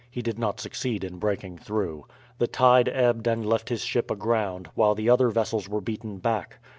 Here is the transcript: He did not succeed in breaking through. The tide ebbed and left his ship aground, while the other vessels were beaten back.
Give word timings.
He 0.09 0.23
did 0.23 0.39
not 0.39 0.59
succeed 0.59 1.03
in 1.03 1.19
breaking 1.19 1.59
through. 1.59 2.07
The 2.39 2.47
tide 2.47 2.89
ebbed 2.91 3.27
and 3.27 3.45
left 3.45 3.69
his 3.69 3.81
ship 3.83 4.09
aground, 4.09 4.67
while 4.73 4.95
the 4.95 5.11
other 5.11 5.29
vessels 5.29 5.69
were 5.69 5.79
beaten 5.79 6.17
back. 6.17 6.57